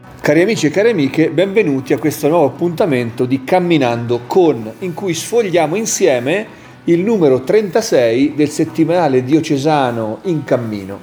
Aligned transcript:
Cari 0.00 0.42
amici 0.42 0.66
e 0.66 0.70
cari 0.70 0.90
amiche, 0.90 1.30
benvenuti 1.30 1.92
a 1.92 1.98
questo 1.98 2.28
nuovo 2.28 2.46
appuntamento 2.46 3.24
di 3.24 3.42
Camminando 3.42 4.20
con, 4.26 4.70
in 4.80 4.94
cui 4.94 5.12
sfogliamo 5.12 5.74
insieme 5.74 6.46
il 6.84 7.00
numero 7.00 7.42
36 7.42 8.34
del 8.36 8.48
settimanale 8.48 9.24
diocesano 9.24 10.20
In 10.24 10.44
Cammino. 10.44 10.98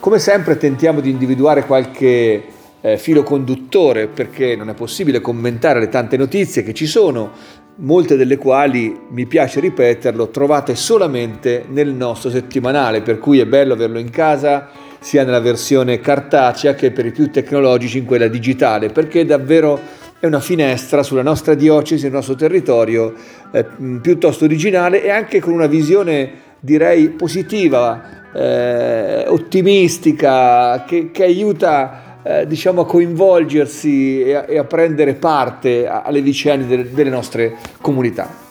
Come 0.00 0.18
sempre 0.18 0.58
tentiamo 0.58 1.00
di 1.00 1.08
individuare 1.08 1.64
qualche 1.64 2.44
eh, 2.80 2.98
filo 2.98 3.22
conduttore 3.22 4.06
perché 4.06 4.54
non 4.54 4.68
è 4.68 4.74
possibile 4.74 5.20
commentare 5.20 5.80
le 5.80 5.88
tante 5.88 6.18
notizie 6.18 6.62
che 6.62 6.74
ci 6.74 6.86
sono, 6.86 7.30
molte 7.76 8.16
delle 8.16 8.36
quali, 8.36 8.98
mi 9.10 9.26
piace 9.26 9.60
ripeterlo, 9.60 10.28
trovate 10.28 10.74
solamente 10.74 11.64
nel 11.68 11.92
nostro 11.92 12.30
settimanale, 12.30 13.00
per 13.00 13.18
cui 13.18 13.38
è 13.38 13.46
bello 13.46 13.72
averlo 13.72 13.98
in 13.98 14.10
casa 14.10 14.68
sia 15.06 15.22
nella 15.22 15.38
versione 15.38 16.00
cartacea 16.00 16.74
che 16.74 16.90
per 16.90 17.06
i 17.06 17.12
più 17.12 17.30
tecnologici 17.30 17.98
in 17.98 18.04
quella 18.04 18.26
digitale, 18.26 18.88
perché 18.88 19.24
davvero 19.24 19.78
è 20.18 20.26
una 20.26 20.40
finestra 20.40 21.04
sulla 21.04 21.22
nostra 21.22 21.54
diocesi, 21.54 22.00
sul 22.06 22.10
nostro 22.10 22.34
territorio, 22.34 23.14
eh, 23.52 23.64
piuttosto 24.02 24.46
originale 24.46 25.04
e 25.04 25.10
anche 25.10 25.38
con 25.38 25.52
una 25.52 25.68
visione 25.68 26.28
direi 26.58 27.10
positiva, 27.10 28.32
eh, 28.34 29.26
ottimistica, 29.28 30.82
che, 30.84 31.12
che 31.12 31.22
aiuta 31.22 32.18
eh, 32.24 32.46
diciamo, 32.48 32.80
a 32.80 32.86
coinvolgersi 32.86 34.22
e 34.22 34.58
a, 34.58 34.64
prendere 34.64 35.14
parte 35.14 35.86
alle 35.86 36.20
vicende 36.20 36.90
delle 36.92 37.10
nostre 37.10 37.54
comunità. 37.80 38.45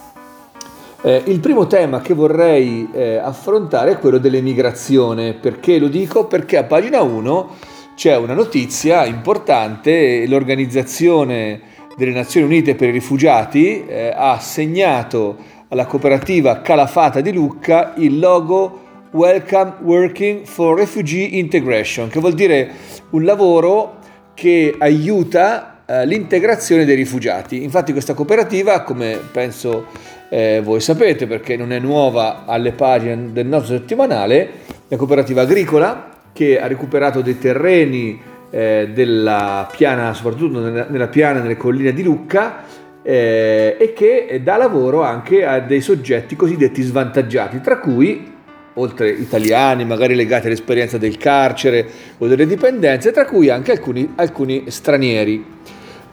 Eh, 1.06 1.22
il 1.28 1.40
primo 1.40 1.68
tema 1.68 2.02
che 2.02 2.16
vorrei 2.16 2.90
eh, 2.92 3.18
affrontare 3.18 3.92
è 3.92 4.00
quello 4.00 4.18
dell'emigrazione. 4.18 5.36
Perché 5.36 5.78
lo 5.78 5.88
dico? 5.88 6.26
Perché 6.26 6.58
a 6.58 6.64
pagina 6.64 7.04
1 7.04 7.50
c'è 7.94 8.18
una 8.18 8.34
notizia 8.34 9.06
importante, 9.06 10.26
l'Organizzazione 10.26 11.62
delle 11.96 12.12
Nazioni 12.12 12.48
Unite 12.48 12.74
per 12.74 12.90
i 12.90 12.94
Rifugiati 12.94 13.86
eh, 13.86 14.08
ha 14.16 14.32
assegnato 14.32 15.38
alla 15.68 15.86
cooperativa 15.86 16.62
Calafata 16.62 17.22
di 17.22 17.32
Lucca 17.32 17.94
il 17.98 18.18
logo 18.18 18.82
Welcome 19.12 19.76
Working 19.84 20.44
for 20.46 20.76
Refugee 20.76 21.24
Integration, 21.38 22.10
che 22.10 22.20
vuol 22.20 22.34
dire 22.34 22.68
un 23.12 23.24
lavoro 23.24 23.98
che 24.34 24.74
aiuta 24.80 25.84
eh, 25.86 26.04
l'integrazione 26.08 26.84
dei 26.84 26.96
rifugiati. 26.96 27.62
Infatti 27.62 27.92
questa 27.92 28.16
cooperativa, 28.16 28.82
come 28.82 29.20
penso 29.32 30.14
eh, 30.36 30.60
voi 30.62 30.82
sapete 30.82 31.28
perché 31.28 31.56
non 31.56 31.72
è 31.72 31.80
nuova 31.80 32.44
alle 32.46 32.74
pagine 32.74 33.32
del 33.32 33.46
nostro 33.46 33.78
settimanale, 33.78 34.50
è 34.90 34.98
cooperativa 34.98 35.44
agricola 35.44 36.10
che 36.34 36.60
ha 36.60 36.68
recuperato 36.68 37.22
dei 37.22 37.40
terreni 37.40 38.22
eh, 38.50 38.90
della 38.94 39.70
piana, 39.72 40.14
soprattutto 40.14 40.60
nella, 40.60 40.88
nella, 40.90 41.08
piana, 41.08 41.40
nelle 41.40 41.56
colline 41.56 41.94
di 41.94 42.04
Lucca, 42.04 42.64
eh, 43.02 43.78
e 43.80 43.94
che 43.94 44.42
dà 44.44 44.58
lavoro 44.58 45.04
anche 45.04 45.46
a 45.46 45.62
dei 45.62 45.80
soggetti 45.80 46.36
cosiddetti 46.36 46.82
svantaggiati, 46.82 47.62
tra 47.62 47.78
cui 47.78 48.34
oltre 48.74 49.12
italiani, 49.12 49.86
magari 49.86 50.16
legati 50.16 50.48
all'esperienza 50.48 50.98
del 50.98 51.16
carcere 51.16 51.88
o 52.18 52.28
delle 52.28 52.46
dipendenze, 52.46 53.12
tra 53.12 53.24
cui 53.24 53.48
anche 53.48 53.72
alcuni, 53.72 54.12
alcuni 54.16 54.66
stranieri. 54.68 55.54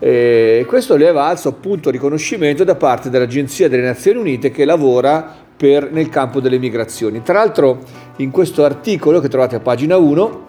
E 0.04 0.64
questo 0.66 0.96
le 0.96 1.10
è 1.10 1.12
valso 1.12 1.48
appunto 1.48 1.88
riconoscimento 1.88 2.64
da 2.64 2.74
parte 2.74 3.08
dell'Agenzia 3.08 3.68
delle 3.68 3.84
Nazioni 3.84 4.18
Unite 4.18 4.50
che 4.50 4.64
lavora 4.64 5.32
per, 5.56 5.92
nel 5.92 6.08
campo 6.08 6.40
delle 6.40 6.58
migrazioni. 6.58 7.22
Tra 7.22 7.34
l'altro 7.34 7.78
in 8.16 8.32
questo 8.32 8.64
articolo 8.64 9.20
che 9.20 9.28
trovate 9.28 9.54
a 9.54 9.60
pagina 9.60 9.96
1 9.96 10.46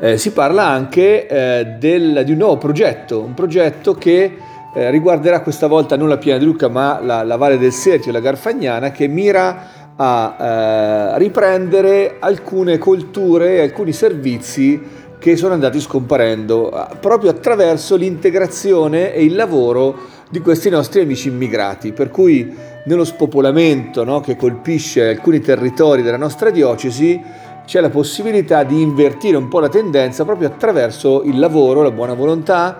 eh, 0.00 0.18
si 0.18 0.32
parla 0.32 0.66
anche 0.66 1.28
eh, 1.28 1.64
del, 1.78 2.22
di 2.24 2.32
un 2.32 2.38
nuovo 2.38 2.58
progetto, 2.58 3.20
un 3.20 3.34
progetto 3.34 3.94
che 3.94 4.36
eh, 4.74 4.90
riguarderà 4.90 5.40
questa 5.40 5.68
volta 5.68 5.96
non 5.96 6.08
la 6.08 6.18
Piana 6.18 6.40
di 6.40 6.44
Lucca 6.44 6.66
ma 6.66 6.98
la, 7.00 7.22
la 7.22 7.36
Valle 7.36 7.56
del 7.56 7.70
Sertio 7.70 8.10
e 8.10 8.14
la 8.14 8.18
Garfagnana 8.18 8.90
che 8.90 9.06
mira 9.06 9.84
a 9.94 10.36
eh, 11.14 11.18
riprendere 11.18 12.16
alcune 12.18 12.78
colture 12.78 13.58
e 13.58 13.60
alcuni 13.60 13.92
servizi 13.92 15.03
che 15.24 15.38
sono 15.38 15.54
andati 15.54 15.80
scomparendo 15.80 16.70
eh, 16.70 16.96
proprio 16.96 17.30
attraverso 17.30 17.96
l'integrazione 17.96 19.14
e 19.14 19.24
il 19.24 19.34
lavoro 19.34 19.96
di 20.28 20.40
questi 20.40 20.68
nostri 20.68 21.00
amici 21.00 21.28
immigrati, 21.28 21.92
per 21.92 22.10
cui 22.10 22.54
nello 22.84 23.04
spopolamento 23.04 24.04
no, 24.04 24.20
che 24.20 24.36
colpisce 24.36 25.08
alcuni 25.08 25.40
territori 25.40 26.02
della 26.02 26.18
nostra 26.18 26.50
diocesi 26.50 27.18
c'è 27.64 27.80
la 27.80 27.88
possibilità 27.88 28.64
di 28.64 28.82
invertire 28.82 29.38
un 29.38 29.48
po' 29.48 29.60
la 29.60 29.70
tendenza 29.70 30.26
proprio 30.26 30.48
attraverso 30.48 31.22
il 31.22 31.38
lavoro, 31.38 31.80
la 31.80 31.90
buona 31.90 32.12
volontà 32.12 32.76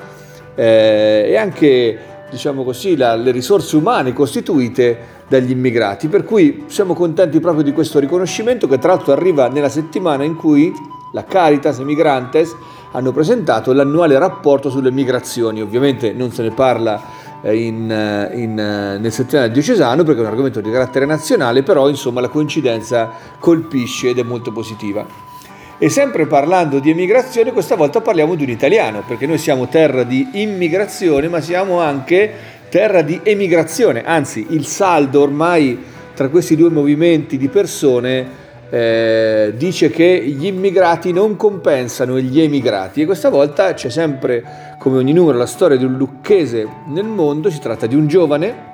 eh, 0.55 1.25
e 1.29 1.37
anche 1.39 1.99
diciamo 2.31 2.63
così, 2.63 2.95
la, 2.95 3.15
le 3.15 3.31
risorse 3.31 3.75
umane 3.75 4.13
costituite 4.13 4.99
dagli 5.29 5.51
immigrati. 5.51 6.09
Per 6.09 6.25
cui 6.25 6.65
siamo 6.67 6.93
contenti 6.93 7.41
proprio 7.41 7.65
di 7.65 7.73
questo 7.73 7.99
riconoscimento 7.99 8.69
che 8.69 8.77
tra 8.77 8.93
l'altro 8.93 9.13
arriva 9.13 9.49
nella 9.49 9.71
settimana 9.71 10.25
in 10.25 10.37
cui 10.37 10.71
la 11.15 11.25
Caritas 11.25 11.79
e 11.79 11.85
Migrantes 11.85 12.55
hanno 12.91 13.13
presentato 13.13 13.73
l'annuale 13.73 14.19
rapporto 14.19 14.69
sulle 14.69 14.91
migrazioni. 14.91 15.63
Ovviamente 15.63 16.13
non 16.13 16.33
se 16.33 16.43
ne 16.43 16.51
parla 16.51 17.01
eh, 17.41 17.57
in, 17.57 17.91
eh, 17.91 18.31
in, 18.35 18.59
eh, 18.59 18.99
nel 18.99 19.13
settimanale 19.13 19.53
diocesano 19.53 20.03
perché 20.03 20.21
è 20.21 20.23
un 20.25 20.31
argomento 20.31 20.61
di 20.61 20.71
carattere 20.71 21.07
nazionale, 21.07 21.63
però 21.63 21.89
insomma 21.89 22.21
la 22.21 22.29
coincidenza 22.29 23.11
colpisce 23.39 24.11
ed 24.11 24.19
è 24.19 24.23
molto 24.23 24.53
positiva. 24.53 25.07
E 25.79 25.89
sempre 25.89 26.27
parlando 26.27 26.79
di 26.79 26.91
emigrazione, 26.91 27.53
questa 27.53 27.77
volta 27.77 28.01
parliamo 28.01 28.35
di 28.35 28.45
un 28.45 28.51
italiano, 28.51 29.03
perché 29.07 29.27
noi 29.27 29.39
siamo 29.39 29.69
terra 29.69 30.05
di 30.05 30.29
immigrazione, 30.35 31.29
ma 31.29 31.41
siamo 31.41 31.81
anche 31.81 32.33
terra 32.69 33.03
di 33.03 33.21
emigrazione, 33.23 34.05
anzi 34.05 34.47
il 34.51 34.67
saldo 34.67 35.21
ormai 35.21 35.93
tra 36.15 36.29
questi 36.29 36.57
due 36.57 36.71
movimenti 36.71 37.37
di 37.37 37.49
persone 37.49 38.43
eh, 38.71 39.53
dice 39.57 39.91
che 39.91 40.23
gli 40.27 40.47
immigrati 40.47 41.13
non 41.13 41.37
compensano 41.37 42.19
gli 42.19 42.41
emigrati. 42.41 43.03
E 43.03 43.07
questa 43.07 43.29
volta 43.29 43.75
c'è 43.75 43.89
sempre, 43.89 44.77
come 44.79 44.99
ogni 44.99 45.13
numero, 45.13 45.39
la 45.39 45.47
storia 45.47 45.77
di 45.77 45.85
un 45.85 45.97
lucchese 45.97 46.67
nel 46.87 47.05
mondo, 47.05 47.51
si 47.51 47.61
tratta 47.61 47.87
di 47.87 47.95
un 47.95 48.07
giovane, 48.07 48.73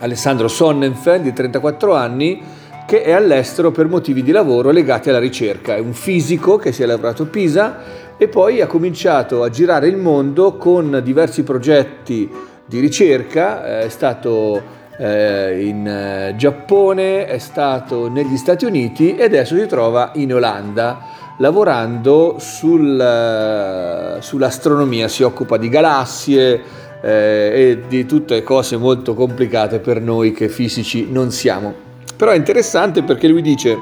Alessandro 0.00 0.48
Sonnenfeld, 0.48 1.22
di 1.22 1.32
34 1.32 1.94
anni, 1.94 2.42
che 2.86 3.02
è 3.02 3.12
all'estero 3.12 3.70
per 3.70 3.88
motivi 3.88 4.22
di 4.22 4.30
lavoro 4.30 4.70
legati 4.70 5.08
alla 5.08 5.18
ricerca. 5.18 5.74
È 5.74 5.78
un 5.78 5.94
fisico 5.94 6.56
che 6.56 6.72
si 6.72 6.82
è 6.82 6.86
lavorato 6.86 7.22
a 7.22 7.26
Pisa 7.26 7.78
e 8.16 8.28
poi 8.28 8.60
ha 8.60 8.66
cominciato 8.66 9.42
a 9.42 9.48
girare 9.48 9.88
il 9.88 9.96
mondo 9.96 10.56
con 10.56 11.00
diversi 11.02 11.42
progetti 11.42 12.30
di 12.66 12.80
ricerca, 12.80 13.80
è 13.80 13.88
stato 13.88 14.82
eh, 14.96 15.66
in 15.66 15.86
eh, 15.86 16.34
Giappone, 16.36 17.26
è 17.26 17.38
stato 17.38 18.08
negli 18.08 18.36
Stati 18.36 18.64
Uniti 18.64 19.16
e 19.16 19.24
adesso 19.24 19.56
si 19.56 19.66
trova 19.66 20.12
in 20.14 20.34
Olanda 20.34 21.22
lavorando 21.38 22.36
sul, 22.38 24.16
uh, 24.16 24.20
sull'astronomia, 24.20 25.08
si 25.08 25.24
occupa 25.24 25.56
di 25.56 25.68
galassie 25.68 26.62
eh, 27.00 27.50
e 27.52 27.82
di 27.88 28.06
tutte 28.06 28.42
cose 28.42 28.76
molto 28.76 29.14
complicate 29.14 29.80
per 29.80 30.00
noi 30.00 30.32
che 30.32 30.48
fisici 30.48 31.08
non 31.10 31.30
siamo. 31.32 31.74
Però 32.16 32.30
è 32.30 32.36
interessante 32.36 33.02
perché 33.02 33.26
lui 33.26 33.42
dice 33.42 33.76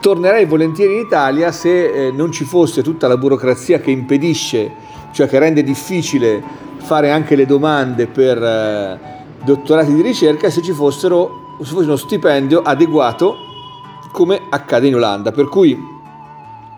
tornerei 0.00 0.46
volentieri 0.46 0.94
in 0.94 1.00
Italia 1.00 1.52
se 1.52 2.06
eh, 2.06 2.10
non 2.10 2.32
ci 2.32 2.44
fosse 2.44 2.82
tutta 2.82 3.06
la 3.06 3.16
burocrazia 3.16 3.78
che 3.78 3.90
impedisce, 3.90 4.70
cioè 5.12 5.28
che 5.28 5.38
rende 5.38 5.62
difficile 5.62 6.42
fare 6.78 7.10
anche 7.10 7.36
le 7.36 7.46
domande 7.46 8.06
per 8.06 8.42
eh, 8.42 9.13
dottorati 9.44 9.94
di 9.94 10.02
ricerca 10.02 10.50
se 10.50 10.62
ci 10.62 10.72
fossero 10.72 11.42
se 11.62 11.70
fosse 11.70 11.84
uno 11.84 11.96
stipendio 11.96 12.62
adeguato 12.62 13.36
come 14.10 14.40
accade 14.48 14.86
in 14.88 14.94
Olanda. 14.94 15.32
Per 15.32 15.48
cui 15.48 15.76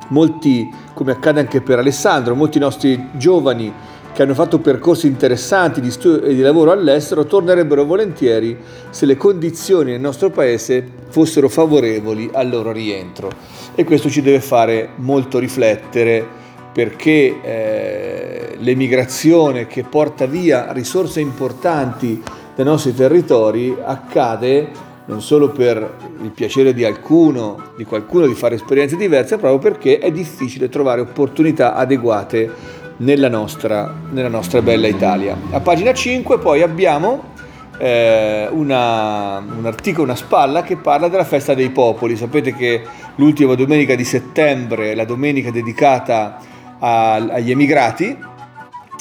molti, 0.08 0.72
come 0.94 1.12
accade 1.12 1.40
anche 1.40 1.60
per 1.60 1.78
Alessandro, 1.78 2.34
molti 2.34 2.58
nostri 2.58 3.10
giovani 3.12 3.72
che 4.12 4.22
hanno 4.22 4.34
fatto 4.34 4.60
percorsi 4.60 5.06
interessanti 5.06 5.82
di 5.82 5.90
studio 5.90 6.22
e 6.22 6.34
di 6.34 6.40
lavoro 6.40 6.70
all'estero 6.70 7.26
tornerebbero 7.26 7.84
volentieri 7.84 8.56
se 8.88 9.04
le 9.04 9.16
condizioni 9.16 9.90
nel 9.90 10.00
nostro 10.00 10.30
paese 10.30 10.82
fossero 11.08 11.50
favorevoli 11.50 12.30
al 12.32 12.48
loro 12.48 12.72
rientro. 12.72 13.30
E 13.74 13.84
questo 13.84 14.08
ci 14.08 14.22
deve 14.22 14.40
fare 14.40 14.90
molto 14.96 15.38
riflettere 15.38 16.26
perché 16.72 17.40
eh, 17.42 18.56
l'emigrazione 18.58 19.66
che 19.66 19.82
porta 19.82 20.24
via 20.24 20.72
risorse 20.72 21.20
importanti 21.20 22.22
dai 22.56 22.64
nostri 22.64 22.94
territori 22.94 23.76
accade 23.84 24.70
non 25.04 25.20
solo 25.20 25.50
per 25.50 25.96
il 26.22 26.30
piacere 26.30 26.72
di 26.72 26.84
alcuno, 26.84 27.72
di 27.76 27.84
qualcuno 27.84 28.26
di 28.26 28.34
fare 28.34 28.56
esperienze 28.56 28.96
diverse, 28.96 29.36
proprio 29.36 29.58
perché 29.70 29.98
è 29.98 30.10
difficile 30.10 30.68
trovare 30.68 31.02
opportunità 31.02 31.74
adeguate 31.74 32.50
nella 32.98 33.28
nostra, 33.28 33.94
nella 34.10 34.28
nostra 34.28 34.62
bella 34.62 34.86
Italia. 34.88 35.36
A 35.50 35.60
pagina 35.60 35.92
5 35.92 36.38
poi 36.38 36.62
abbiamo 36.62 37.34
eh, 37.78 38.48
una, 38.50 39.36
un 39.38 39.66
articolo, 39.66 40.04
una 40.04 40.16
spalla 40.16 40.62
che 40.62 40.76
parla 40.76 41.08
della 41.08 41.24
festa 41.24 41.52
dei 41.52 41.70
popoli. 41.70 42.16
Sapete 42.16 42.54
che 42.54 42.82
l'ultima 43.16 43.54
domenica 43.54 43.94
di 43.94 44.04
settembre 44.04 44.94
la 44.94 45.04
domenica 45.04 45.50
dedicata 45.50 46.38
a, 46.78 47.14
agli 47.14 47.50
emigrati, 47.50 48.16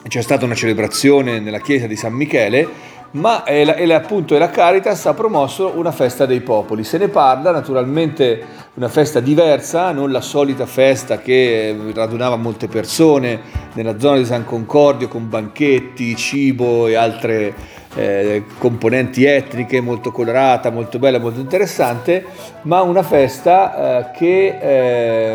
c'è 0.08 0.22
stata 0.22 0.46
una 0.46 0.54
celebrazione 0.54 1.40
nella 1.40 1.60
chiesa 1.60 1.88
di 1.88 1.96
San 1.96 2.14
Michele 2.14 2.94
ma 3.16 3.44
è 3.44 3.64
la, 3.64 3.76
è 3.76 3.86
la, 3.86 3.96
appunto 3.96 4.38
la 4.38 4.50
Caritas 4.50 5.06
ha 5.06 5.14
promosso 5.14 5.72
una 5.76 5.92
festa 5.92 6.26
dei 6.26 6.42
popoli. 6.42 6.84
Se 6.84 6.98
ne 6.98 7.08
parla 7.08 7.52
naturalmente 7.52 8.44
una 8.74 8.90
festa 8.90 9.22
diversa, 9.22 9.92
non 9.92 10.12
la 10.12 10.20
solita 10.20 10.66
festa 10.66 11.20
che 11.20 11.76
radunava 11.94 12.36
molte 12.36 12.68
persone 12.68 13.40
nella 13.74 14.00
zona 14.00 14.18
di 14.18 14.26
San 14.26 14.44
Concordio 14.44 15.08
con 15.08 15.30
banchetti, 15.30 16.16
cibo 16.18 16.88
e 16.88 16.96
altre 16.96 17.54
eh, 17.96 18.44
componenti 18.58 19.24
etniche, 19.24 19.80
molto 19.80 20.12
colorata, 20.12 20.70
molto 20.70 21.00
bella, 21.00 21.18
molto 21.18 21.40
interessante, 21.40 22.26
ma 22.64 22.82
una 22.82 23.04
festa 23.04 24.10
eh, 24.10 24.12
che 24.12 24.58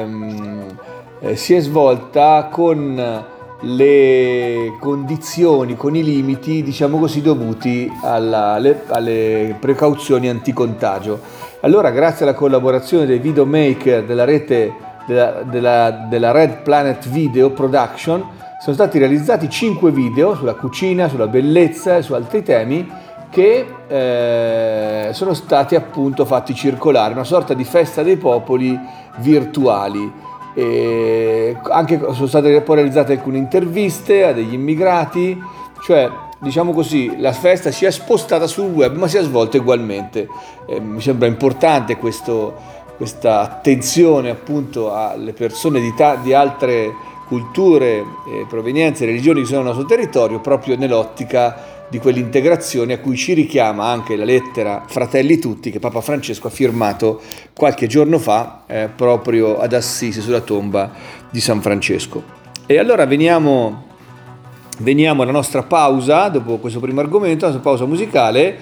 ehm, 0.02 0.76
eh, 1.20 1.36
si 1.36 1.54
è 1.54 1.60
svolta 1.60 2.48
con 2.50 3.38
le 3.62 4.76
condizioni, 4.78 5.76
con 5.76 5.94
i 5.94 6.02
limiti, 6.02 6.62
diciamo 6.62 6.98
così, 6.98 7.20
dovuti 7.20 7.90
alla, 8.02 8.52
alle, 8.52 8.82
alle, 8.88 9.56
precauzioni 9.58 10.28
anticontagio. 10.28 11.20
Allora, 11.60 11.90
grazie 11.90 12.24
alla 12.24 12.34
collaborazione 12.34 13.06
dei 13.06 13.18
videomaker 13.18 14.04
della 14.04 14.24
rete 14.24 14.88
della, 15.06 15.42
della, 15.42 15.90
della 16.08 16.30
Red 16.30 16.62
Planet 16.62 17.08
Video 17.08 17.50
Production, 17.50 18.24
sono 18.60 18.74
stati 18.74 18.98
realizzati 18.98 19.48
5 19.48 19.90
video 19.90 20.34
sulla 20.34 20.54
cucina, 20.54 21.08
sulla 21.08 21.26
bellezza 21.26 21.96
e 21.96 22.02
su 22.02 22.12
altri 22.14 22.42
temi 22.42 22.88
che 23.30 23.66
eh, 23.86 25.12
sono 25.12 25.34
stati 25.34 25.74
appunto 25.76 26.24
fatti 26.24 26.54
circolare, 26.54 27.12
una 27.12 27.24
sorta 27.24 27.54
di 27.54 27.64
festa 27.64 28.02
dei 28.02 28.16
popoli 28.16 28.78
virtuali 29.16 30.12
e 30.54 31.56
anche 31.70 31.98
sono 32.12 32.26
state 32.26 32.60
poi 32.62 32.76
realizzate 32.76 33.12
alcune 33.12 33.38
interviste 33.38 34.24
a 34.24 34.32
degli 34.32 34.54
immigrati, 34.54 35.40
cioè 35.84 36.10
diciamo 36.38 36.72
così, 36.72 37.18
la 37.18 37.32
festa 37.32 37.70
si 37.70 37.84
è 37.84 37.90
spostata 37.90 38.46
sul 38.46 38.70
web 38.70 38.96
ma 38.96 39.08
si 39.08 39.16
è 39.16 39.22
svolta 39.22 39.58
ugualmente. 39.58 40.28
Eh, 40.66 40.80
mi 40.80 41.00
sembra 41.00 41.28
importante 41.28 41.96
questo, 41.96 42.54
questa 42.96 43.40
attenzione 43.40 44.30
appunto 44.30 44.94
alle 44.94 45.32
persone 45.32 45.80
di, 45.80 45.94
ta- 45.94 46.16
di 46.16 46.32
altre 46.32 46.92
culture, 47.28 47.98
eh, 47.98 48.46
provenienze, 48.48 49.06
religioni 49.06 49.40
che 49.40 49.46
sono 49.46 49.62
nel 49.62 49.68
nostro 49.68 49.86
territorio 49.86 50.40
proprio 50.40 50.76
nell'ottica 50.76 51.79
di 51.90 51.98
quell'integrazione 51.98 52.92
a 52.92 52.98
cui 53.00 53.16
ci 53.16 53.34
richiama 53.34 53.86
anche 53.86 54.14
la 54.14 54.24
lettera 54.24 54.84
Fratelli 54.86 55.38
Tutti 55.38 55.72
che 55.72 55.80
Papa 55.80 56.00
Francesco 56.00 56.46
ha 56.46 56.50
firmato 56.50 57.20
qualche 57.52 57.88
giorno 57.88 58.18
fa 58.18 58.62
eh, 58.68 58.88
proprio 58.94 59.58
ad 59.58 59.72
Assisi 59.72 60.20
sulla 60.20 60.40
tomba 60.40 60.92
di 61.28 61.40
San 61.40 61.60
Francesco. 61.60 62.22
E 62.64 62.78
allora 62.78 63.06
veniamo, 63.06 63.86
veniamo 64.78 65.22
alla 65.22 65.32
nostra 65.32 65.64
pausa, 65.64 66.28
dopo 66.28 66.58
questo 66.58 66.78
primo 66.78 67.00
argomento, 67.00 67.46
la 67.46 67.52
nostra 67.52 67.68
pausa 67.68 67.86
musicale, 67.86 68.56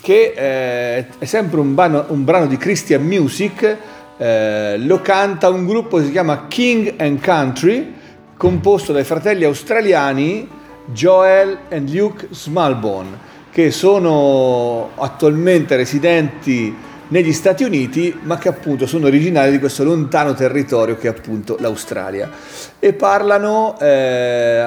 che 0.00 0.34
eh, 0.36 1.06
è 1.18 1.24
sempre 1.24 1.60
un 1.60 1.74
brano, 1.74 2.06
un 2.08 2.24
brano, 2.24 2.46
di 2.46 2.56
Christian 2.56 3.04
Music, 3.04 3.76
eh, 4.16 4.76
lo 4.78 5.00
canta 5.00 5.48
un 5.48 5.64
gruppo 5.64 5.98
che 5.98 6.06
si 6.06 6.10
chiama 6.10 6.48
King 6.48 6.94
and 6.96 7.22
Country, 7.22 7.94
composto 8.36 8.92
dai 8.92 9.04
fratelli 9.04 9.44
australiani 9.44 10.60
Joel 10.92 11.58
e 11.68 11.80
Luke 11.80 12.28
Smallbone, 12.30 13.30
che 13.50 13.70
sono 13.70 14.90
attualmente 14.96 15.76
residenti 15.76 16.74
negli 17.12 17.32
Stati 17.34 17.62
Uniti, 17.62 18.18
ma 18.22 18.38
che 18.38 18.48
appunto 18.48 18.86
sono 18.86 19.06
originari 19.06 19.50
di 19.50 19.58
questo 19.58 19.84
lontano 19.84 20.32
territorio 20.32 20.96
che 20.96 21.08
è 21.08 21.10
appunto 21.10 21.58
l'Australia. 21.60 22.30
E 22.78 22.94
parlano, 22.94 23.78
eh, 23.78 24.66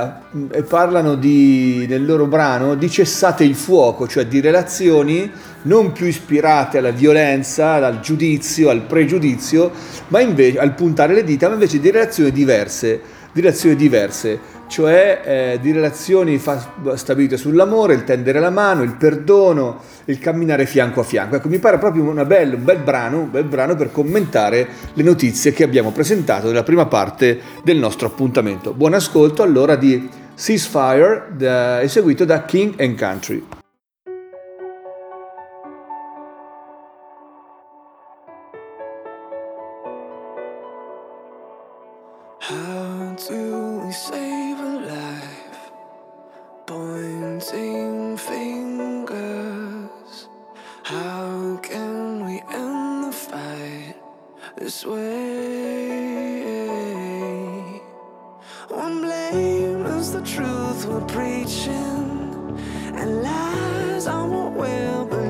e 0.52 0.62
parlano 0.62 1.16
di, 1.16 1.88
nel 1.90 2.06
loro 2.06 2.28
brano 2.28 2.76
di 2.76 2.88
cessate 2.88 3.44
il 3.44 3.56
fuoco, 3.56 4.08
cioè 4.08 4.28
di 4.28 4.42
relazioni 4.42 5.30
non 5.64 5.92
più 5.92 6.06
ispirate 6.06 6.78
alla 6.78 6.92
violenza, 6.92 7.74
al 7.74 8.00
giudizio, 8.00 8.70
al 8.70 8.82
pregiudizio, 8.82 9.72
ma 10.10 10.20
invece 10.20 10.60
al 10.60 10.76
puntare 10.76 11.16
le 11.16 11.24
dita, 11.24 11.48
ma 11.48 11.56
invece 11.56 11.80
di 11.80 11.90
relazioni 11.90 12.32
diverse, 12.32 13.02
di 13.32 13.42
relazioni 13.42 13.76
diverse 13.76 14.40
cioè 14.68 15.22
eh, 15.24 15.60
di 15.62 15.72
relazioni 15.72 16.38
fa- 16.38 16.96
stabilite 16.96 17.38
sull'amore, 17.38 17.94
il 17.94 18.04
tendere 18.04 18.40
la 18.40 18.50
mano, 18.50 18.84
il 18.84 18.96
perdono, 18.96 19.82
il 20.06 20.20
camminare 20.20 20.66
fianco 20.66 21.02
a 21.02 21.04
fianco. 21.04 21.36
Ecco, 21.36 21.50
mi 21.50 21.60
pare 21.60 21.78
proprio 21.78 22.04
bella, 22.26 22.56
un, 22.56 22.64
bel 22.64 22.80
brano, 22.80 23.20
un 23.20 23.32
bel 23.32 23.46
brano 23.46 23.76
per 23.76 23.92
commentare 23.92 24.68
le 24.94 25.04
notizie 25.04 25.52
che 25.52 25.64
abbiamo 25.64 25.92
presentato 25.92 26.48
nella 26.48 26.64
prima 26.64 26.86
parte 26.86 27.40
del 27.64 27.78
nostro 27.78 28.08
appuntamento. 28.08 28.74
Buon 28.74 28.94
ascolto 28.94 29.44
allora 29.44 29.76
di 29.76 30.10
Ceasefire, 30.36 31.28
da, 31.36 31.82
eseguito 31.82 32.26
da 32.26 32.44
King 32.44 32.80
and 32.80 32.98
Country. 32.98 33.65
Pointing 47.48 48.18
fingers. 48.18 49.18
How 50.84 51.60
can 51.62 52.26
we 52.26 52.42
end 52.52 53.04
the 53.04 53.12
fight 53.12 53.96
this 54.58 54.84
way? 54.84 54.96
One 58.70 59.02
blame 59.02 59.86
is 59.86 60.12
the 60.12 60.22
truth 60.22 60.88
we're 60.88 61.02
preaching, 61.02 62.58
and 62.96 63.22
lies 63.22 64.08
are 64.08 64.28
what 64.28 64.54
we're 64.54 64.96
settle 65.06 65.25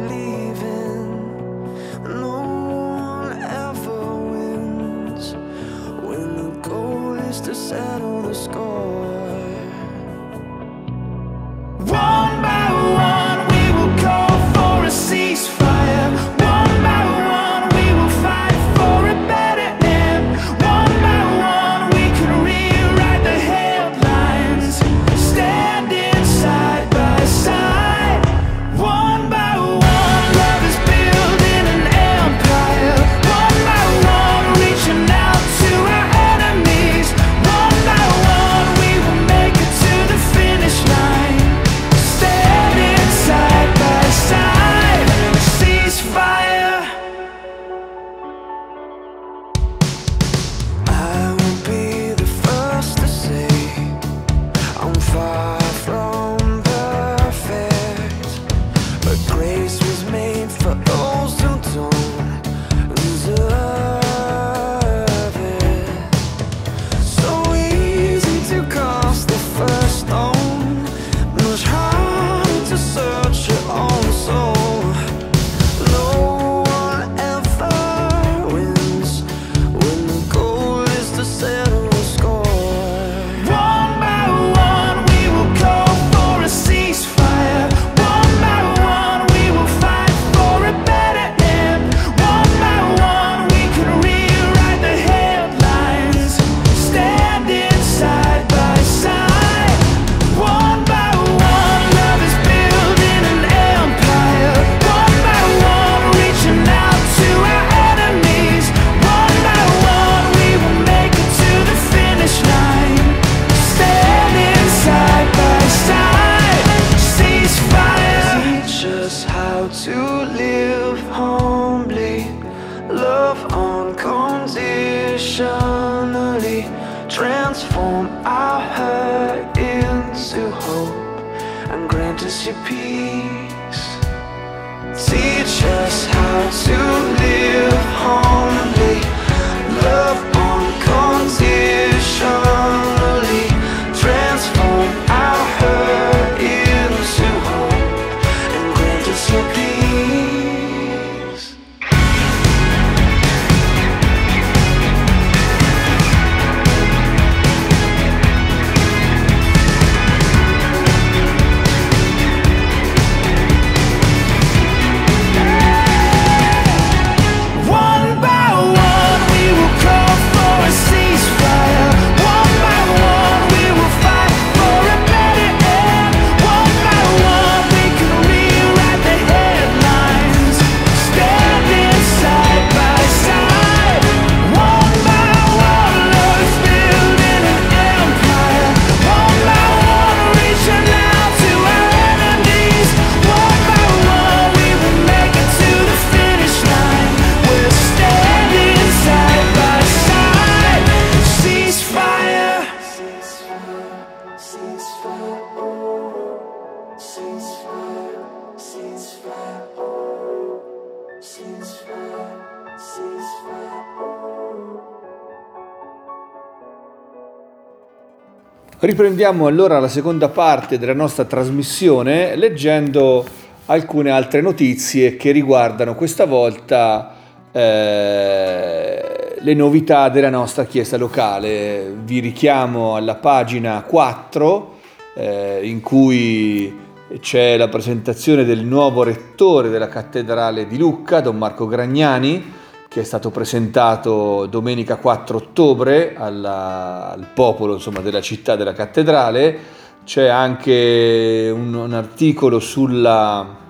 Riprendiamo 218.86 219.48
allora 219.48 219.80
la 219.80 219.88
seconda 219.88 220.30
parte 220.30 220.78
della 220.78 220.94
nostra 220.94 221.26
trasmissione 221.26 222.36
leggendo 222.36 223.26
alcune 223.66 224.12
altre 224.12 224.42
notizie 224.42 225.16
che 225.16 225.32
riguardano 225.32 225.96
questa 225.96 226.26
volta 226.26 227.16
eh, 227.52 229.38
le 229.40 229.54
novità 229.56 230.10
della 230.10 230.30
nostra 230.30 230.66
chiesa 230.66 230.98
locale. 230.98 231.96
Vi 232.04 232.20
richiamo 232.20 232.96
alla 232.96 233.16
pagina 233.16 233.82
4 233.82 234.74
eh, 235.16 235.62
in 235.64 235.82
cui 235.82 236.72
c'è 237.20 237.58
la 237.58 237.70
presentazione 237.70 238.44
del 238.44 238.64
nuovo 238.64 239.02
rettore 239.02 239.70
della 239.70 239.88
cattedrale 239.88 240.68
di 240.68 240.78
Lucca, 240.78 241.22
Don 241.22 241.40
Marco 241.40 241.66
Gragnani, 241.66 242.54
che 242.96 243.02
è 243.02 243.04
stato 243.04 243.30
presentato 243.30 244.46
domenica 244.46 244.96
4 244.96 245.36
ottobre 245.36 246.14
alla- 246.16 247.12
al 247.12 247.28
popolo 247.34 247.74
insomma, 247.74 248.00
della 248.00 248.22
città 248.22 248.56
della 248.56 248.72
cattedrale. 248.72 249.60
C'è 250.06 250.28
anche 250.28 251.52
un, 251.54 251.74
un 251.74 251.92
articolo 251.92 252.62
sulla 252.62 253.64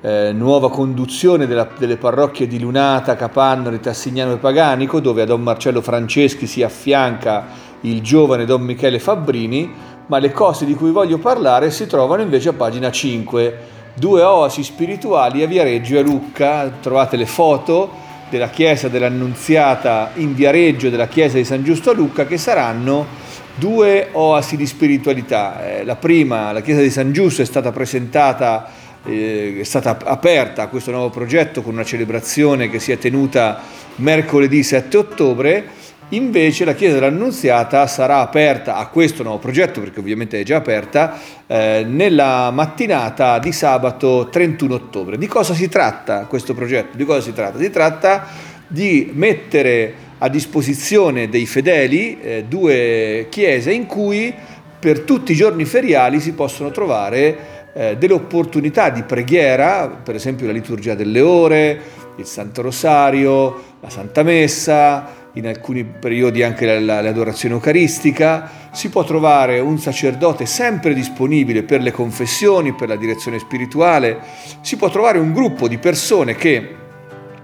eh, 0.00 0.32
nuova 0.32 0.70
conduzione 0.70 1.46
della- 1.46 1.68
delle 1.78 1.98
parrocchie 1.98 2.48
di 2.48 2.58
Lunata, 2.58 3.14
Capannori, 3.14 3.78
Tassignano 3.78 4.32
e 4.32 4.38
Paganico, 4.38 4.98
dove 4.98 5.22
a 5.22 5.24
Don 5.24 5.40
Marcello 5.40 5.80
Franceschi 5.80 6.48
si 6.48 6.64
affianca 6.64 7.44
il 7.82 8.02
giovane 8.02 8.44
Don 8.44 8.62
Michele 8.62 8.98
Fabbrini, 8.98 9.72
ma 10.06 10.18
le 10.18 10.32
cose 10.32 10.64
di 10.64 10.74
cui 10.74 10.90
voglio 10.90 11.18
parlare 11.18 11.70
si 11.70 11.86
trovano 11.86 12.22
invece 12.22 12.48
a 12.48 12.54
pagina 12.54 12.90
5. 12.90 13.58
Due 13.94 14.22
oasi 14.22 14.64
spirituali 14.64 15.44
a 15.44 15.46
Viareggio 15.46 15.94
e 15.94 15.98
a 15.98 16.02
Lucca, 16.02 16.72
trovate 16.80 17.16
le 17.16 17.26
foto 17.26 18.06
della 18.30 18.50
chiesa 18.50 18.88
dell'Annunziata 18.88 20.10
in 20.14 20.34
Viareggio 20.34 20.90
della 20.90 21.08
chiesa 21.08 21.36
di 21.36 21.44
San 21.44 21.62
Giusto 21.64 21.90
a 21.90 21.94
Lucca 21.94 22.26
che 22.26 22.38
saranno 22.38 23.06
due 23.54 24.08
oasi 24.12 24.56
di 24.56 24.66
spiritualità. 24.66 25.78
Eh, 25.78 25.84
la 25.84 25.96
prima, 25.96 26.52
la 26.52 26.60
chiesa 26.60 26.80
di 26.80 26.90
San 26.90 27.12
Giusto, 27.12 27.42
è 27.42 27.44
stata 27.44 27.72
presentata, 27.72 28.70
eh, 29.04 29.58
è 29.60 29.64
stata 29.64 29.98
aperta 30.04 30.62
a 30.62 30.66
questo 30.68 30.90
nuovo 30.90 31.10
progetto 31.10 31.62
con 31.62 31.74
una 31.74 31.84
celebrazione 31.84 32.70
che 32.70 32.78
si 32.78 32.92
è 32.92 32.98
tenuta 32.98 33.60
mercoledì 33.96 34.62
7 34.62 34.96
ottobre. 34.96 35.77
Invece 36.10 36.64
la 36.64 36.72
chiesa 36.72 36.94
dell'Annunziata 36.94 37.86
sarà 37.86 38.20
aperta 38.20 38.76
a 38.76 38.86
questo 38.86 39.22
nuovo 39.22 39.38
progetto, 39.38 39.80
perché 39.80 40.00
ovviamente 40.00 40.40
è 40.40 40.42
già 40.42 40.56
aperta, 40.56 41.18
eh, 41.46 41.84
nella 41.86 42.50
mattinata 42.50 43.38
di 43.38 43.52
sabato 43.52 44.28
31 44.30 44.74
ottobre. 44.74 45.18
Di 45.18 45.26
cosa 45.26 45.52
si 45.52 45.68
tratta 45.68 46.24
questo 46.24 46.54
progetto? 46.54 46.96
Di 46.96 47.04
cosa 47.04 47.20
si 47.20 47.34
tratta? 47.34 47.58
Si 47.58 47.68
tratta 47.68 48.26
di 48.66 49.10
mettere 49.12 50.06
a 50.18 50.28
disposizione 50.30 51.28
dei 51.28 51.44
fedeli 51.44 52.18
eh, 52.20 52.44
due 52.48 53.26
chiese 53.28 53.72
in 53.72 53.84
cui 53.84 54.34
per 54.78 55.00
tutti 55.00 55.32
i 55.32 55.34
giorni 55.34 55.66
feriali 55.66 56.20
si 56.20 56.32
possono 56.32 56.70
trovare 56.70 57.58
eh, 57.74 57.96
delle 57.98 58.14
opportunità 58.14 58.88
di 58.88 59.02
preghiera, 59.02 59.88
per 59.88 60.14
esempio 60.14 60.46
la 60.46 60.52
liturgia 60.52 60.94
delle 60.94 61.20
ore, 61.20 61.80
il 62.16 62.26
Santo 62.26 62.62
Rosario, 62.62 63.76
la 63.80 63.90
Santa 63.90 64.22
Messa, 64.22 65.17
in 65.38 65.46
alcuni 65.46 65.84
periodi 65.84 66.42
anche 66.42 66.66
la- 66.66 66.80
la- 66.80 67.00
l'adorazione 67.00 67.54
eucaristica, 67.54 68.50
si 68.72 68.88
può 68.90 69.04
trovare 69.04 69.60
un 69.60 69.78
sacerdote 69.78 70.46
sempre 70.46 70.94
disponibile 70.94 71.62
per 71.62 71.80
le 71.80 71.92
confessioni, 71.92 72.74
per 72.74 72.88
la 72.88 72.96
direzione 72.96 73.38
spirituale, 73.38 74.18
si 74.60 74.76
può 74.76 74.90
trovare 74.90 75.18
un 75.18 75.32
gruppo 75.32 75.68
di 75.68 75.78
persone 75.78 76.34
che 76.34 76.74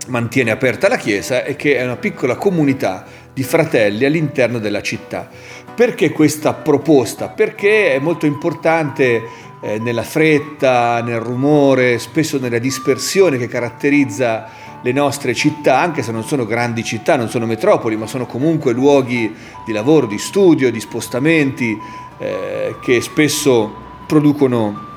mantiene 0.08 0.50
aperta 0.50 0.88
la 0.88 0.96
chiesa 0.96 1.44
e 1.44 1.56
che 1.56 1.76
è 1.76 1.84
una 1.84 1.96
piccola 1.96 2.34
comunità 2.34 3.04
di 3.32 3.42
fratelli 3.42 4.04
all'interno 4.04 4.58
della 4.58 4.82
città. 4.82 5.28
Perché 5.74 6.10
questa 6.10 6.52
proposta? 6.52 7.28
Perché 7.28 7.94
è 7.94 7.98
molto 7.98 8.26
importante 8.26 9.22
eh, 9.60 9.78
nella 9.78 10.02
fretta, 10.02 11.00
nel 11.02 11.20
rumore, 11.20 11.98
spesso 11.98 12.38
nella 12.38 12.58
dispersione 12.58 13.38
che 13.38 13.48
caratterizza 13.48 14.46
le 14.84 14.92
nostre 14.92 15.32
città, 15.32 15.80
anche 15.80 16.02
se 16.02 16.12
non 16.12 16.24
sono 16.24 16.44
grandi 16.44 16.84
città, 16.84 17.16
non 17.16 17.30
sono 17.30 17.46
metropoli, 17.46 17.96
ma 17.96 18.06
sono 18.06 18.26
comunque 18.26 18.74
luoghi 18.74 19.34
di 19.64 19.72
lavoro, 19.72 20.06
di 20.06 20.18
studio, 20.18 20.70
di 20.70 20.78
spostamenti 20.78 21.74
eh, 22.18 22.76
che 22.82 23.00
spesso 23.00 23.74
producono 24.06 24.92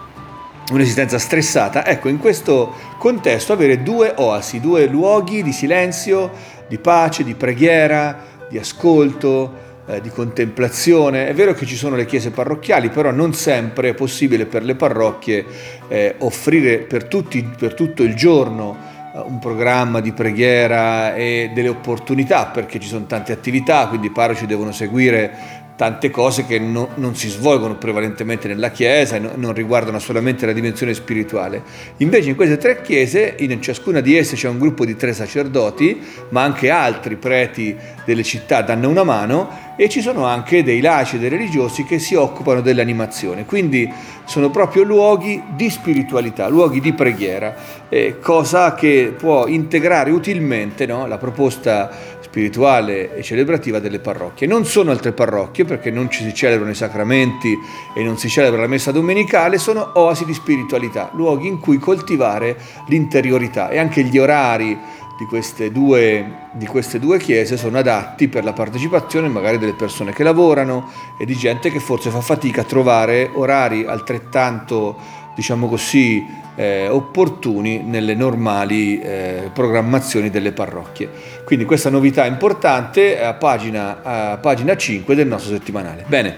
un'esistenza 0.74 1.18
stressata. 1.18 1.86
Ecco, 1.86 2.10
in 2.10 2.20
questo 2.20 2.74
contesto 2.98 3.54
avere 3.54 3.82
due 3.82 4.12
oasi, 4.18 4.60
due 4.60 4.88
luoghi 4.88 5.42
di 5.42 5.54
silenzio, 5.54 6.32
di 6.68 6.80
pace, 6.80 7.24
di 7.24 7.36
preghiera, 7.36 8.26
di 8.50 8.58
ascolto, 8.58 9.54
eh, 9.88 10.02
di 10.02 10.10
contemplazione. 10.10 11.30
È 11.30 11.34
vero 11.34 11.54
che 11.54 11.66
ci 11.66 11.78
sono 11.78 11.96
le 11.96 12.06
chiese 12.06 12.32
parrocchiali, 12.32 12.90
però 12.90 13.12
non 13.12 13.34
sempre 13.34 13.92
è 13.92 13.94
possibile 13.94 14.48
per 14.48 14.66
le 14.66 14.76
parrocchie 14.76 15.46
eh, 15.88 16.16
offrire 16.18 16.80
per, 16.80 17.06
tutti, 17.06 17.42
per 17.58 17.74
tutto 17.74 18.04
il 18.04 18.16
giorno 18.16 18.87
un 19.26 19.40
programma 19.40 20.00
di 20.00 20.12
preghiera 20.12 21.16
e 21.16 21.52
delle 21.54 21.70
opportunità 21.70 22.46
perché 22.48 22.80
ci 22.80 22.88
sono 22.88 23.06
tante 23.06 23.32
attività, 23.32 23.88
quindi 23.88 24.08
i 24.08 24.12
parroci 24.12 24.46
devono 24.46 24.72
seguire 24.72 25.57
tante 25.78 26.10
cose 26.10 26.46
che 26.46 26.58
no- 26.58 26.90
non 26.96 27.16
si 27.16 27.30
svolgono 27.30 27.76
prevalentemente 27.76 28.48
nella 28.48 28.72
Chiesa 28.72 29.20
no- 29.20 29.34
non 29.36 29.54
riguardano 29.54 30.00
solamente 30.00 30.46
la 30.48 30.52
dimensione 30.52 30.94
spirituale. 30.96 31.62
Invece 31.98 32.30
in 32.30 32.36
queste 32.36 32.58
tre 32.58 32.82
chiese, 32.82 33.36
in 33.38 33.62
ciascuna 33.62 34.02
di 34.02 34.18
esse 34.18 34.36
c'è 34.36 34.50
un 34.50 34.58
gruppo 34.58 34.86
di 34.86 34.96
tre 34.96 35.14
sacerdoti, 35.14 36.02
ma 36.30 36.42
anche 36.42 36.72
altri 36.72 37.16
preti 37.16 37.76
delle 38.04 38.24
città 38.24 38.64
danno 38.64 38.90
una 38.90 39.04
mano 39.04 39.66
e 39.78 39.88
ci 39.88 40.02
sono 40.02 40.26
anche 40.26 40.64
dei 40.64 40.82
laici 40.82 41.18
e 41.18 41.20
dei 41.20 41.30
religiosi 41.30 41.84
che 41.84 42.00
si 42.00 42.16
occupano 42.16 42.62
dell'animazione. 42.62 43.46
Quindi 43.46 43.88
sono 44.26 44.50
proprio 44.50 44.82
luoghi 44.82 45.42
di 45.56 45.70
spiritualità, 45.70 46.48
luoghi 46.48 46.82
di 46.82 46.94
preghiera, 46.94 47.56
eh, 47.88 48.18
cosa 48.20 48.74
che 48.74 49.14
può 49.16 49.46
integrare 49.46 50.10
utilmente 50.10 50.88
no, 50.88 51.06
la 51.06 51.20
proposta 51.20 52.17
spirituale 52.28 53.16
e 53.16 53.24
celebrativa 53.24 53.80
delle 53.80 54.00
parrocchie. 54.00 54.48
Non 54.48 54.66
sono 54.66 54.92
altre 54.92 55.14
parrocchie 55.14 55.66
perché 55.66 55.90
non 55.90 56.12
ci 56.12 56.24
si 56.24 56.34
celebrano 56.34 56.72
i 56.72 56.76
sacramenti 56.76 57.58
e 57.96 58.04
non 58.04 58.18
si 58.18 58.30
celebra 58.30 58.62
la 58.62 58.68
messa 58.68 58.92
domenicale, 58.92 59.58
sono 59.58 59.92
oasi 59.94 60.26
di 60.26 60.34
spiritualità, 60.34 61.10
luoghi 61.14 61.48
in 61.48 61.60
cui 61.60 61.78
coltivare 61.78 62.58
l'interiorità 62.88 63.70
e 63.70 63.78
anche 63.78 64.04
gli 64.04 64.18
orari 64.18 64.78
di 65.18 65.26
queste, 65.26 65.72
due, 65.72 66.50
di 66.52 66.68
queste 66.68 67.00
due 67.00 67.18
chiese 67.18 67.58
sono 67.58 67.80
adatti 67.80 68.28
per 68.28 68.44
la 68.44 68.54
partecipazione 68.54 69.28
magari 69.30 69.58
delle 69.58 69.74
persone 69.74 70.14
che 70.14 70.22
lavorano 70.22 70.92
e 71.18 71.26
di 71.26 71.36
gente 71.36 71.72
che 71.72 71.80
forse 71.80 72.12
fa 72.12 72.22
fatica 72.22 72.62
a 72.62 72.66
trovare 72.66 73.32
orari 73.34 73.86
altrettanto, 73.86 74.96
diciamo 75.34 75.68
così, 75.68 76.24
eh, 76.58 76.88
opportuni 76.90 77.84
nelle 77.84 78.16
normali 78.16 79.00
eh, 79.00 79.50
programmazioni 79.54 80.32
delle 80.32 80.52
parrocchie. 80.52 81.08
Quindi 81.46 81.66
questa 81.66 81.92
novità 81.92 82.26
importante 82.26 83.22
a 83.22 83.34
pagina, 83.34 84.02
a 84.02 84.38
pagina 84.38 84.76
5 84.76 85.16
del 85.16 85.28
nostro 85.28 85.54
settimanale. 85.54 86.04
Bene, 86.08 86.36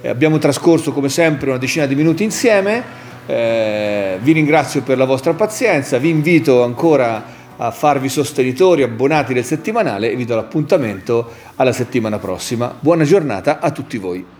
eh, 0.00 0.08
abbiamo 0.08 0.38
trascorso 0.38 0.92
come 0.92 1.10
sempre 1.10 1.50
una 1.50 1.58
decina 1.58 1.84
di 1.84 1.94
minuti 1.94 2.24
insieme. 2.24 3.08
Eh, 3.26 4.18
vi 4.20 4.32
ringrazio 4.32 4.82
per 4.82 4.96
la 4.96 5.04
vostra 5.04 5.34
pazienza, 5.34 5.98
vi 5.98 6.08
invito 6.08 6.64
ancora 6.64 7.38
a 7.58 7.70
farvi 7.70 8.08
sostenitori, 8.08 8.82
abbonati 8.82 9.34
del 9.34 9.44
settimanale 9.44 10.10
e 10.10 10.16
vi 10.16 10.24
do 10.24 10.34
l'appuntamento 10.34 11.30
alla 11.56 11.72
settimana 11.72 12.18
prossima. 12.18 12.74
Buona 12.80 13.04
giornata 13.04 13.60
a 13.60 13.70
tutti 13.70 13.98
voi. 13.98 14.39